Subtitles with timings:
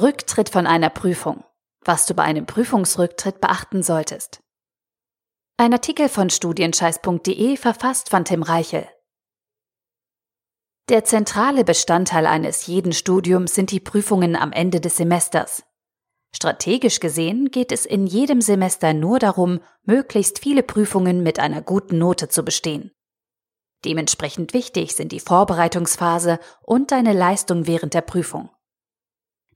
[0.00, 1.44] Rücktritt von einer Prüfung.
[1.84, 4.40] Was du bei einem Prüfungsrücktritt beachten solltest.
[5.56, 8.86] Ein Artikel von studienscheiß.de verfasst von Tim Reichel.
[10.88, 15.64] Der zentrale Bestandteil eines jeden Studiums sind die Prüfungen am Ende des Semesters.
[16.34, 21.98] Strategisch gesehen geht es in jedem Semester nur darum, möglichst viele Prüfungen mit einer guten
[21.98, 22.92] Note zu bestehen.
[23.84, 28.50] Dementsprechend wichtig sind die Vorbereitungsphase und deine Leistung während der Prüfung.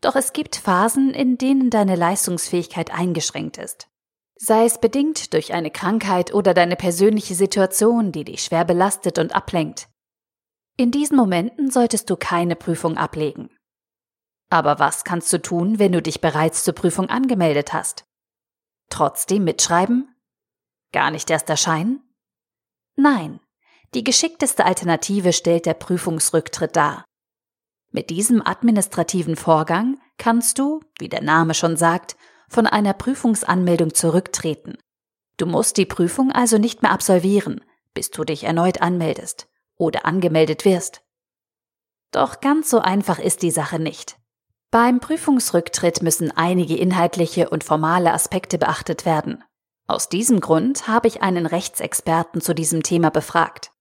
[0.02, 3.88] Doch es gibt Phasen, in denen deine Leistungsfähigkeit eingeschränkt ist.
[4.36, 9.34] Sei es bedingt durch eine Krankheit oder deine persönliche Situation, die dich schwer belastet und
[9.34, 9.88] ablenkt.
[10.76, 13.56] In diesen Momenten solltest du keine Prüfung ablegen.
[14.50, 18.04] Aber was kannst du tun, wenn du dich bereits zur Prüfung angemeldet hast?
[18.90, 20.14] Trotzdem mitschreiben?
[20.92, 22.02] Gar nicht erst erscheinen?
[22.96, 23.40] Nein,
[23.94, 27.04] die geschickteste Alternative stellt der Prüfungsrücktritt dar.
[27.92, 32.16] Mit diesem administrativen Vorgang kannst du, wie der Name schon sagt,
[32.48, 34.78] von einer Prüfungsanmeldung zurücktreten.
[35.36, 37.60] Du musst die Prüfung also nicht mehr absolvieren,
[37.94, 41.02] bis du dich erneut anmeldest oder angemeldet wirst.
[42.12, 44.16] Doch ganz so einfach ist die Sache nicht.
[44.70, 49.44] Beim Prüfungsrücktritt müssen einige inhaltliche und formale Aspekte beachtet werden.
[49.86, 53.71] Aus diesem Grund habe ich einen Rechtsexperten zu diesem Thema befragt.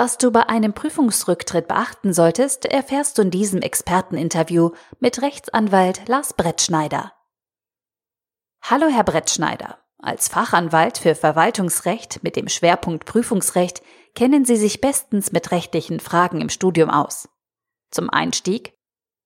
[0.00, 6.34] Was du bei einem Prüfungsrücktritt beachten solltest, erfährst du in diesem Experteninterview mit Rechtsanwalt Lars
[6.34, 7.12] Brettschneider.
[8.62, 9.76] Hallo, Herr Brettschneider.
[9.98, 13.82] Als Fachanwalt für Verwaltungsrecht mit dem Schwerpunkt Prüfungsrecht
[14.14, 17.28] kennen Sie sich bestens mit rechtlichen Fragen im Studium aus.
[17.90, 18.74] Zum Einstieg,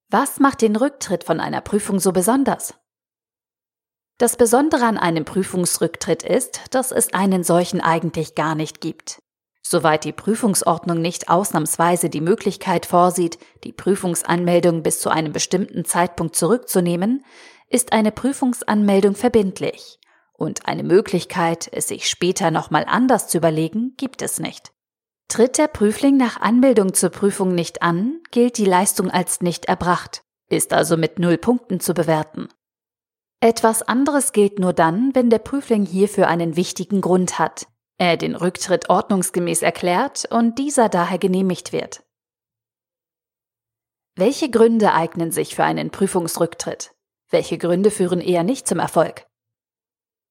[0.09, 2.73] was macht den Rücktritt von einer Prüfung so besonders?
[4.17, 9.20] Das Besondere an einem Prüfungsrücktritt ist, dass es einen solchen eigentlich gar nicht gibt.
[9.73, 16.37] Soweit die Prüfungsordnung nicht ausnahmsweise die Möglichkeit vorsieht, die Prüfungsanmeldung bis zu einem bestimmten Zeitpunkt
[16.37, 17.25] zurückzunehmen,
[17.70, 19.98] ist eine Prüfungsanmeldung verbindlich.
[20.34, 24.73] Und eine Möglichkeit, es sich später nochmal anders zu überlegen, gibt es nicht.
[25.29, 30.23] Tritt der Prüfling nach Anmeldung zur Prüfung nicht an, gilt die Leistung als nicht erbracht,
[30.51, 32.48] ist also mit null Punkten zu bewerten.
[33.41, 37.69] Etwas anderes gilt nur dann, wenn der Prüfling hierfür einen wichtigen Grund hat,
[38.02, 42.02] er den Rücktritt ordnungsgemäß erklärt und dieser daher genehmigt wird.
[44.17, 46.96] Welche Gründe eignen sich für einen Prüfungsrücktritt?
[47.30, 49.27] Welche Gründe führen eher nicht zum Erfolg?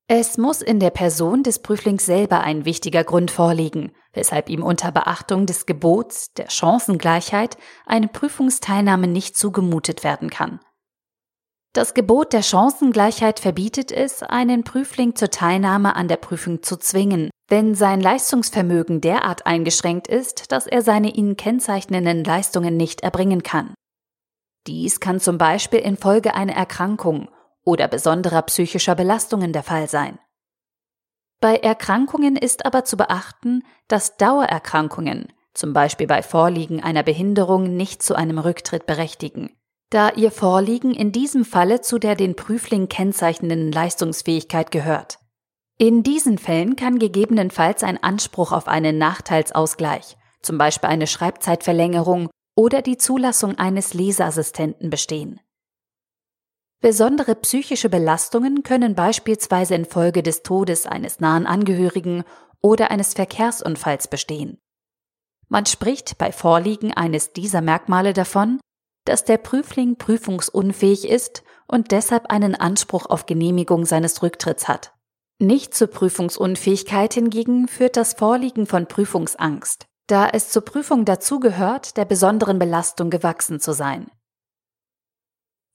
[0.08, 4.92] Es muss in der Person des Prüflings selber ein wichtiger Grund vorliegen, weshalb ihm unter
[4.92, 10.60] Beachtung des Gebots der Chancengleichheit eine Prüfungsteilnahme nicht zugemutet werden kann.
[11.74, 17.30] Das Gebot der Chancengleichheit verbietet es, einen Prüfling zur Teilnahme an der Prüfung zu zwingen,
[17.48, 23.74] wenn sein Leistungsvermögen derart eingeschränkt ist, dass er seine ihn kennzeichnenden Leistungen nicht erbringen kann.
[24.68, 27.30] Dies kann zum Beispiel infolge einer Erkrankung
[27.64, 30.20] oder besonderer psychischer Belastungen der Fall sein.
[31.40, 38.04] Bei Erkrankungen ist aber zu beachten, dass Dauererkrankungen, zum Beispiel bei Vorliegen einer Behinderung, nicht
[38.04, 39.56] zu einem Rücktritt berechtigen,
[39.92, 45.20] da ihr Vorliegen in diesem Falle zu der den Prüfling kennzeichnenden Leistungsfähigkeit gehört.
[45.78, 52.82] In diesen Fällen kann gegebenenfalls ein Anspruch auf einen Nachteilsausgleich, zum Beispiel eine Schreibzeitverlängerung oder
[52.82, 55.40] die Zulassung eines Leseassistenten bestehen.
[56.80, 62.24] Besondere psychische Belastungen können beispielsweise infolge des Todes eines nahen Angehörigen
[62.62, 64.58] oder eines Verkehrsunfalls bestehen.
[65.50, 68.60] Man spricht bei Vorliegen eines dieser Merkmale davon,
[69.06, 74.94] dass der Prüfling prüfungsunfähig ist und deshalb einen Anspruch auf Genehmigung seines Rücktritts hat.
[75.40, 82.06] Nicht zur Prüfungsunfähigkeit hingegen führt das Vorliegen von Prüfungsangst, da es zur Prüfung dazugehört, der
[82.06, 84.12] besonderen Belastung gewachsen zu sein.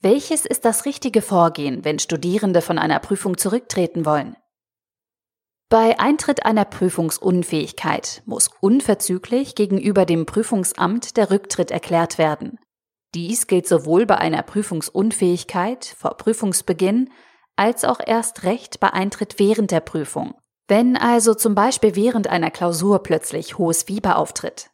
[0.01, 4.37] Welches ist das richtige Vorgehen, wenn Studierende von einer Prüfung zurücktreten wollen?
[5.69, 12.61] Bei Eintritt einer Prüfungsunfähigkeit muss unverzüglich gegenüber dem Prüfungsamt der Rücktritt erklärt werden.
[13.17, 17.11] Dies gilt sowohl bei einer Prüfungsunfähigkeit vor Prüfungsbeginn
[17.57, 20.35] als auch erst recht bei Eintritt während der Prüfung.
[20.69, 24.71] Wenn also zum Beispiel während einer Klausur plötzlich hohes Fieber auftritt.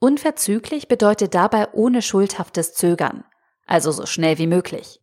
[0.00, 3.24] Unverzüglich bedeutet dabei ohne schuldhaftes Zögern
[3.68, 5.00] also so schnell wie möglich.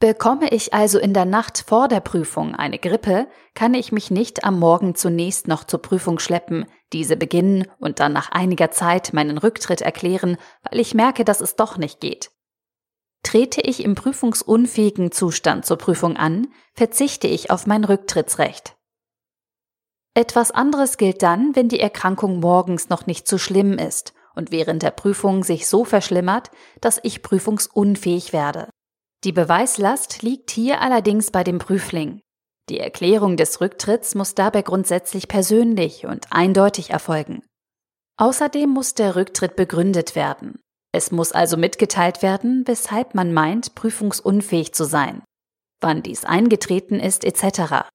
[0.00, 4.44] Bekomme ich also in der Nacht vor der Prüfung eine Grippe, kann ich mich nicht
[4.44, 9.38] am Morgen zunächst noch zur Prüfung schleppen, diese beginnen und dann nach einiger Zeit meinen
[9.38, 12.30] Rücktritt erklären, weil ich merke, dass es doch nicht geht.
[13.24, 18.76] Trete ich im prüfungsunfähigen Zustand zur Prüfung an, verzichte ich auf mein Rücktrittsrecht.
[20.14, 24.84] Etwas anderes gilt dann, wenn die Erkrankung morgens noch nicht zu schlimm ist und während
[24.84, 28.68] der Prüfung sich so verschlimmert, dass ich prüfungsunfähig werde.
[29.24, 32.20] Die Beweislast liegt hier allerdings bei dem Prüfling.
[32.68, 37.42] Die Erklärung des Rücktritts muss dabei grundsätzlich persönlich und eindeutig erfolgen.
[38.16, 40.60] Außerdem muss der Rücktritt begründet werden.
[40.92, 45.22] Es muss also mitgeteilt werden, weshalb man meint, prüfungsunfähig zu sein,
[45.80, 47.88] wann dies eingetreten ist etc.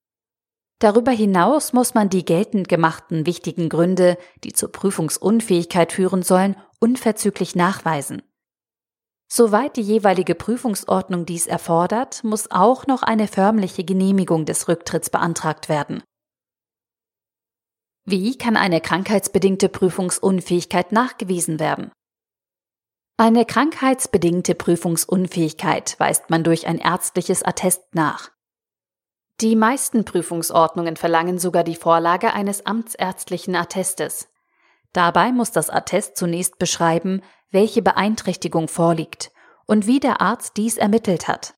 [0.80, 7.56] Darüber hinaus muss man die geltend gemachten wichtigen Gründe, die zur Prüfungsunfähigkeit führen sollen, unverzüglich
[7.56, 8.22] nachweisen.
[9.36, 15.70] Soweit die jeweilige Prüfungsordnung dies erfordert, muss auch noch eine förmliche Genehmigung des Rücktritts beantragt
[15.70, 16.04] werden.
[18.06, 21.92] Wie kann eine krankheitsbedingte Prüfungsunfähigkeit nachgewiesen werden?
[23.18, 28.30] Eine krankheitsbedingte Prüfungsunfähigkeit weist man durch ein ärztliches Attest nach.
[29.42, 34.30] Die meisten Prüfungsordnungen verlangen sogar die Vorlage eines amtsärztlichen Attestes.
[34.92, 39.32] Dabei muss das Attest zunächst beschreiben, welche Beeinträchtigung vorliegt
[39.66, 41.56] und wie der Arzt dies ermittelt hat.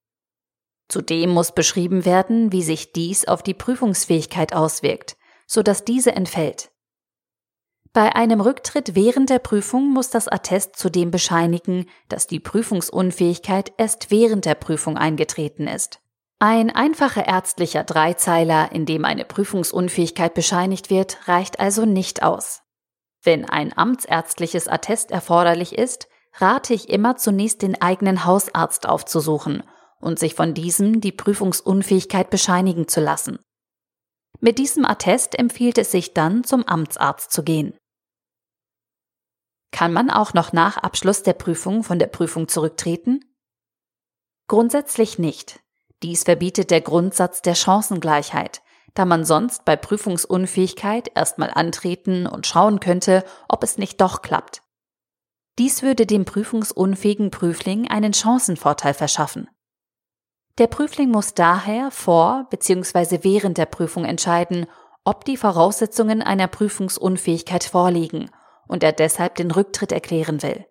[0.88, 6.70] Zudem muss beschrieben werden, wie sich dies auf die Prüfungsfähigkeit auswirkt, sodass diese entfällt.
[7.92, 14.12] Bei einem Rücktritt während der Prüfung muss das Attest zudem bescheinigen, dass die Prüfungsunfähigkeit erst
[14.12, 16.02] während der Prüfung eingetreten ist.
[16.40, 22.65] Ein einfacher ärztlicher Dreizeiler, in dem eine Prüfungsunfähigkeit bescheinigt wird, reicht also nicht aus.
[23.26, 29.64] Wenn ein amtsärztliches Attest erforderlich ist, rate ich immer zunächst den eigenen Hausarzt aufzusuchen
[30.00, 33.40] und sich von diesem die Prüfungsunfähigkeit bescheinigen zu lassen.
[34.40, 37.76] Mit diesem Attest empfiehlt es sich dann, zum Amtsarzt zu gehen.
[39.72, 43.26] Kann man auch noch nach Abschluss der Prüfung von der Prüfung zurücktreten?
[44.48, 45.60] Grundsätzlich nicht.
[46.04, 48.62] Dies verbietet der Grundsatz der Chancengleichheit,
[48.96, 54.62] da man sonst bei Prüfungsunfähigkeit erstmal antreten und schauen könnte, ob es nicht doch klappt.
[55.60, 59.50] Dies würde dem prüfungsunfähigen Prüfling einen Chancenvorteil verschaffen.
[60.58, 63.20] Der Prüfling muss daher vor bzw.
[63.22, 64.66] während der Prüfung entscheiden,
[65.04, 68.32] ob die Voraussetzungen einer Prüfungsunfähigkeit vorliegen
[68.68, 70.66] und er deshalb den Rücktritt erklären will.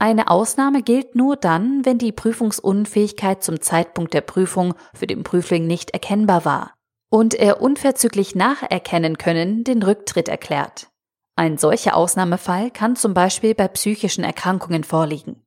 [0.00, 5.68] Eine Ausnahme gilt nur dann, wenn die Prüfungsunfähigkeit zum Zeitpunkt der Prüfung für den Prüfling
[5.68, 6.74] nicht erkennbar war
[7.10, 10.88] und er unverzüglich nacherkennen können den Rücktritt erklärt.
[11.36, 15.42] Ein solcher Ausnahmefall kann zum Beispiel bei psychischen Erkrankungen vorliegen.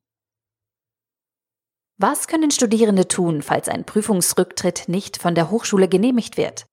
[1.98, 6.68] Was können Studierende tun, falls ein Prüfungsrücktritt nicht von der Hochschule genehmigt wird?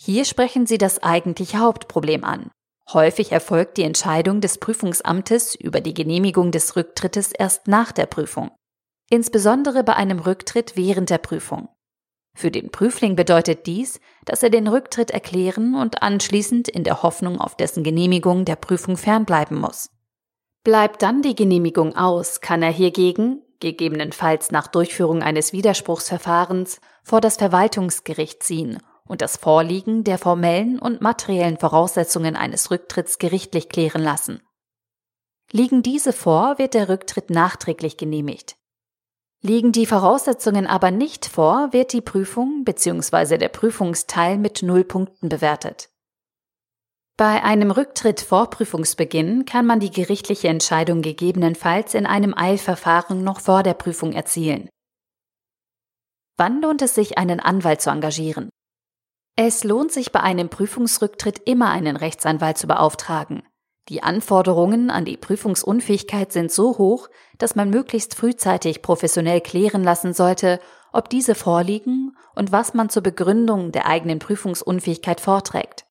[0.00, 2.50] Hier sprechen Sie das eigentliche Hauptproblem an.
[2.92, 8.50] Häufig erfolgt die Entscheidung des Prüfungsamtes über die Genehmigung des Rücktrittes erst nach der Prüfung,
[9.10, 11.68] insbesondere bei einem Rücktritt während der Prüfung.
[12.38, 17.40] Für den Prüfling bedeutet dies, dass er den Rücktritt erklären und anschließend in der Hoffnung
[17.40, 19.90] auf dessen Genehmigung der Prüfung fernbleiben muss.
[20.62, 27.38] Bleibt dann die Genehmigung aus, kann er hiergegen, gegebenenfalls nach Durchführung eines Widerspruchsverfahrens, vor das
[27.38, 34.42] Verwaltungsgericht ziehen und das Vorliegen der formellen und materiellen Voraussetzungen eines Rücktritts gerichtlich klären lassen.
[35.50, 38.54] Liegen diese vor, wird der Rücktritt nachträglich genehmigt.
[39.40, 43.38] Liegen die Voraussetzungen aber nicht vor, wird die Prüfung bzw.
[43.38, 45.90] der Prüfungsteil mit Null Punkten bewertet.
[47.16, 53.40] Bei einem Rücktritt vor Prüfungsbeginn kann man die gerichtliche Entscheidung gegebenenfalls in einem Eilverfahren noch
[53.40, 54.68] vor der Prüfung erzielen.
[56.36, 58.50] Wann lohnt es sich, einen Anwalt zu engagieren?
[59.36, 63.42] Es lohnt sich bei einem Prüfungsrücktritt immer einen Rechtsanwalt zu beauftragen.
[63.88, 70.12] Die Anforderungen an die Prüfungsunfähigkeit sind so hoch, dass man möglichst frühzeitig professionell klären lassen
[70.12, 70.60] sollte,
[70.92, 75.86] ob diese vorliegen und was man zur Begründung der eigenen Prüfungsunfähigkeit vorträgt.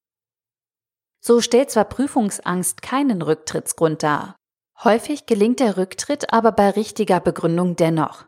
[1.20, 4.36] So stellt zwar Prüfungsangst keinen Rücktrittsgrund dar.
[4.84, 8.26] Häufig gelingt der Rücktritt aber bei richtiger Begründung dennoch.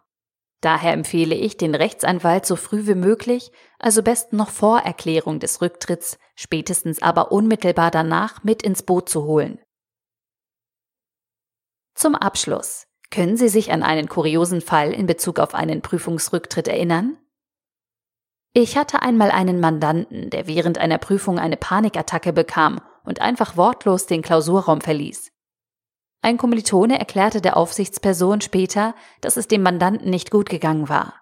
[0.61, 5.61] Daher empfehle ich, den Rechtsanwalt so früh wie möglich, also besten noch vor Erklärung des
[5.61, 9.59] Rücktritts, spätestens aber unmittelbar danach mit ins Boot zu holen.
[11.95, 12.87] Zum Abschluss.
[13.11, 17.17] Können Sie sich an einen kuriosen Fall in Bezug auf einen Prüfungsrücktritt erinnern?
[18.53, 24.05] Ich hatte einmal einen Mandanten, der während einer Prüfung eine Panikattacke bekam und einfach wortlos
[24.05, 25.31] den Klausurraum verließ.
[26.21, 31.21] Ein Kommilitone erklärte der Aufsichtsperson später, dass es dem Mandanten nicht gut gegangen war.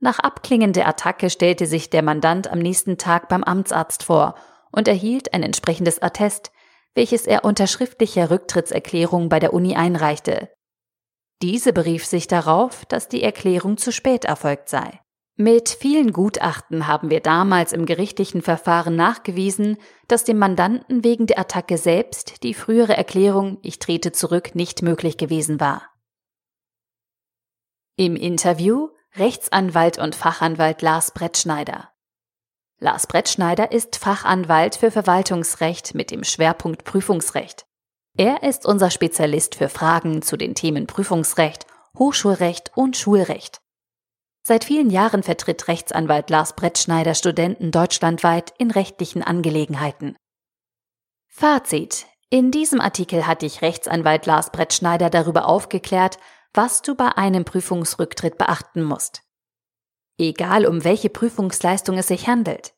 [0.00, 4.36] Nach Abklingen der Attacke stellte sich der Mandant am nächsten Tag beim Amtsarzt vor
[4.70, 6.52] und erhielt ein entsprechendes Attest,
[6.94, 10.50] welches er unter schriftlicher Rücktrittserklärung bei der Uni einreichte.
[11.42, 15.00] Diese berief sich darauf, dass die Erklärung zu spät erfolgt sei.
[15.40, 19.76] Mit vielen Gutachten haben wir damals im gerichtlichen Verfahren nachgewiesen,
[20.08, 25.16] dass dem Mandanten wegen der Attacke selbst die frühere Erklärung Ich trete zurück nicht möglich
[25.16, 25.92] gewesen war.
[27.94, 31.92] Im Interview Rechtsanwalt und Fachanwalt Lars Brettschneider.
[32.80, 37.64] Lars Brettschneider ist Fachanwalt für Verwaltungsrecht mit dem Schwerpunkt Prüfungsrecht.
[38.16, 41.64] Er ist unser Spezialist für Fragen zu den Themen Prüfungsrecht,
[41.96, 43.60] Hochschulrecht und Schulrecht.
[44.48, 50.16] Seit vielen Jahren vertritt Rechtsanwalt Lars Brettschneider Studenten deutschlandweit in rechtlichen Angelegenheiten.
[51.26, 52.06] Fazit.
[52.30, 56.18] In diesem Artikel hat dich Rechtsanwalt Lars Brettschneider darüber aufgeklärt,
[56.54, 59.20] was du bei einem Prüfungsrücktritt beachten musst.
[60.16, 62.72] Egal um welche Prüfungsleistung es sich handelt.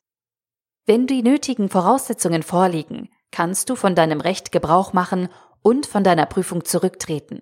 [0.85, 5.29] Wenn die nötigen Voraussetzungen vorliegen, kannst du von deinem Recht Gebrauch machen
[5.61, 7.41] und von deiner Prüfung zurücktreten.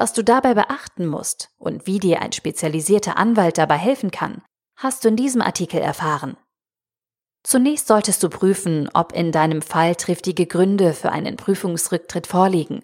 [0.00, 4.40] Was du dabei beachten musst und wie dir ein spezialisierter Anwalt dabei helfen kann,
[4.74, 6.38] hast du in diesem Artikel erfahren.
[7.42, 12.82] Zunächst solltest du prüfen, ob in deinem Fall triftige Gründe für einen Prüfungsrücktritt vorliegen.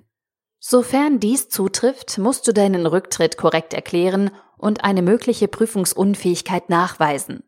[0.61, 7.45] Sofern dies zutrifft, musst du deinen Rücktritt korrekt erklären und eine mögliche Prüfungsunfähigkeit nachweisen.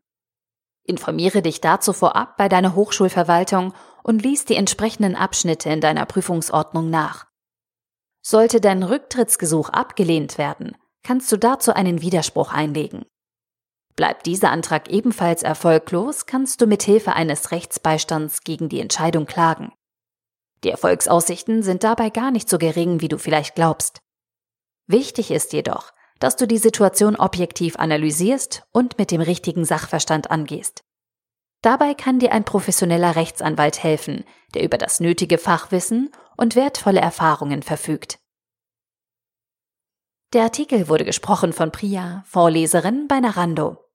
[0.84, 6.88] Informiere dich dazu vorab bei deiner Hochschulverwaltung und lies die entsprechenden Abschnitte in deiner Prüfungsordnung
[6.88, 7.27] nach.
[8.30, 13.06] Sollte dein Rücktrittsgesuch abgelehnt werden, kannst du dazu einen Widerspruch einlegen.
[13.96, 19.72] Bleibt dieser Antrag ebenfalls erfolglos, kannst du mit Hilfe eines Rechtsbeistands gegen die Entscheidung klagen.
[20.62, 24.02] Die Erfolgsaussichten sind dabei gar nicht so gering, wie du vielleicht glaubst.
[24.86, 30.82] Wichtig ist jedoch, dass du die Situation objektiv analysierst und mit dem richtigen Sachverstand angehst.
[31.62, 34.24] Dabei kann dir ein professioneller Rechtsanwalt helfen,
[34.54, 38.20] der über das nötige Fachwissen und wertvolle Erfahrungen verfügt.
[40.34, 43.87] Der Artikel wurde gesprochen von Priya, Vorleserin bei Narando.